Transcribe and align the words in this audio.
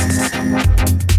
Thank 0.00 1.02
you. 1.02 1.09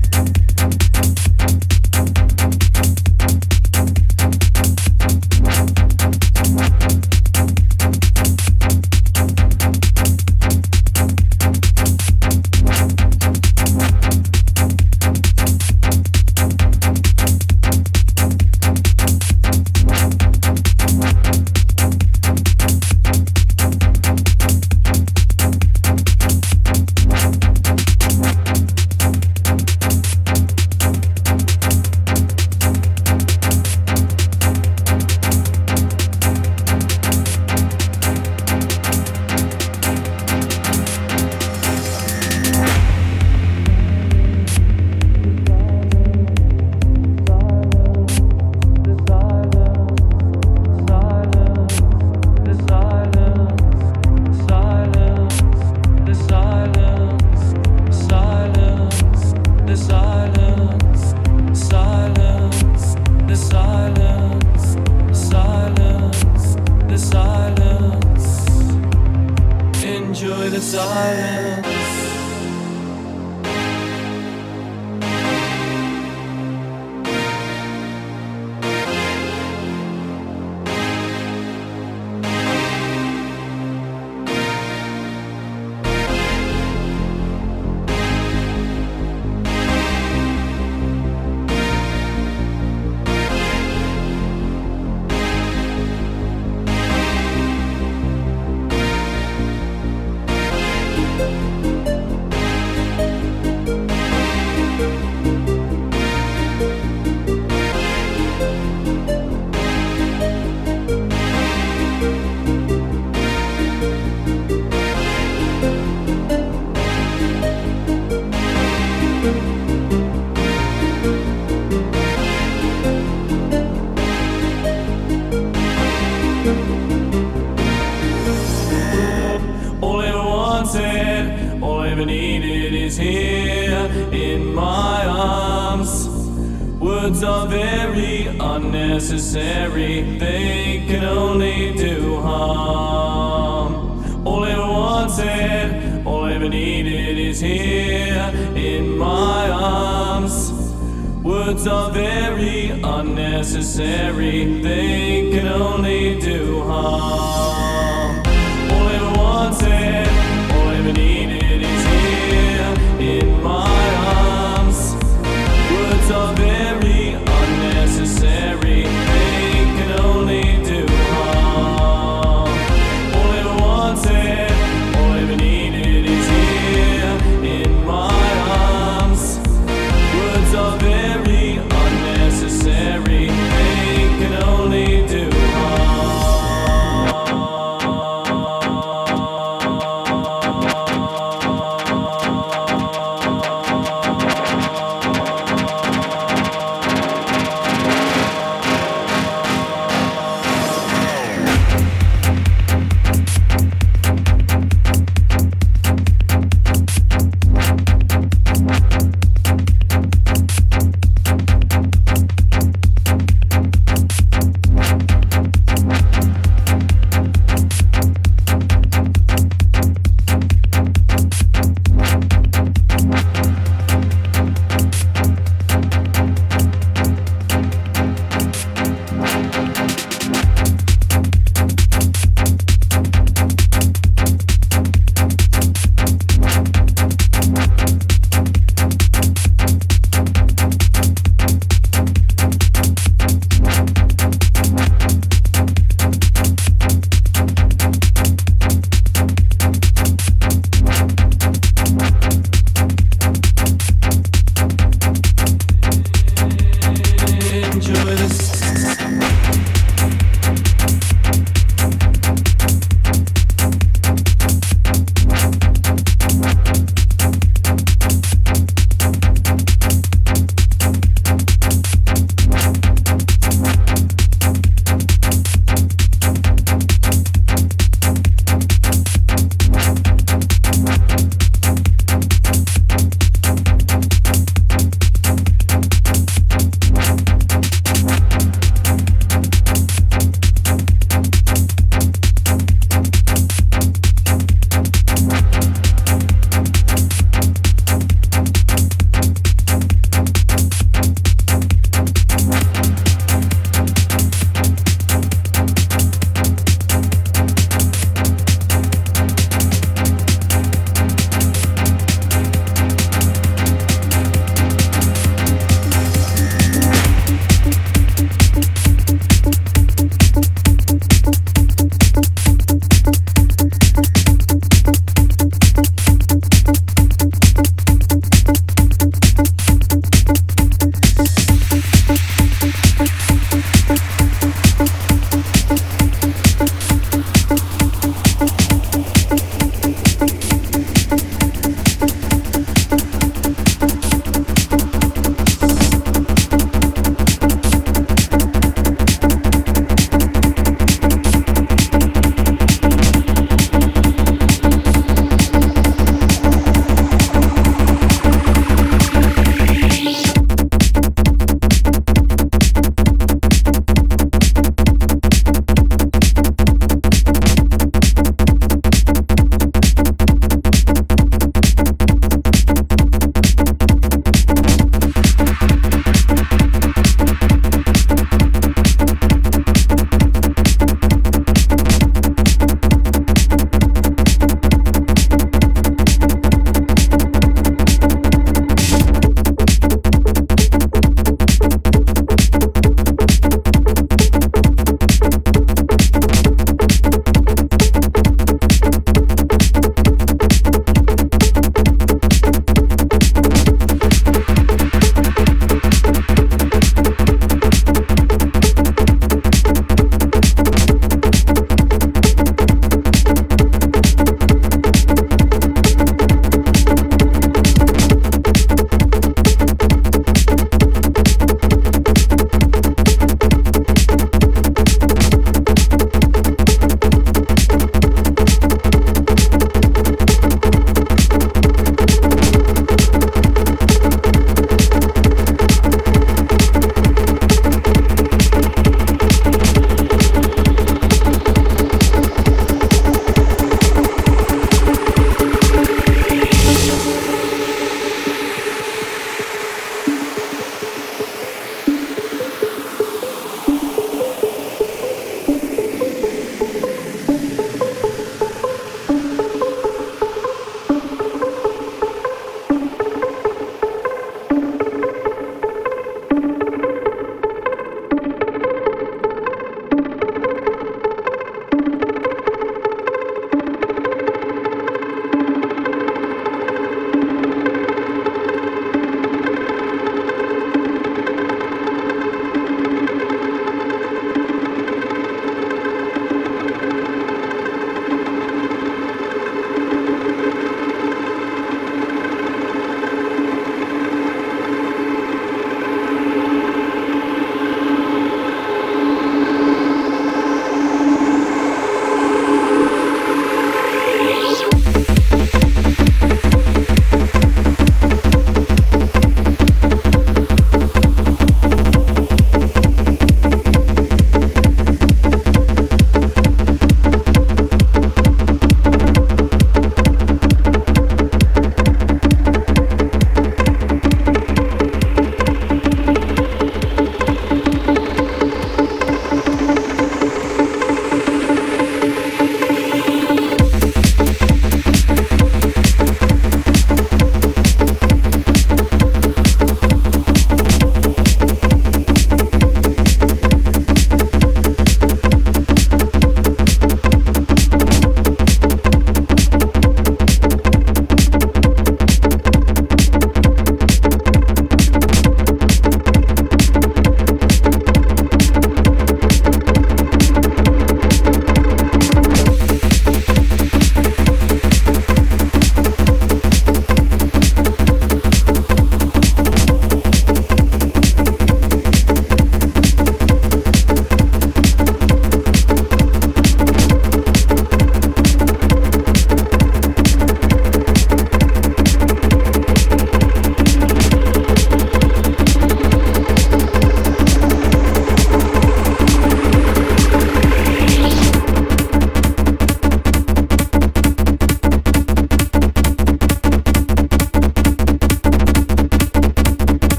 of 151.68 151.96
it. 151.96 152.11